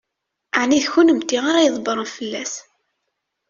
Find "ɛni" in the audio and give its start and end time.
0.61-0.79